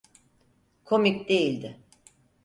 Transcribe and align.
Komik 0.83 1.29
değildi. 1.29 1.79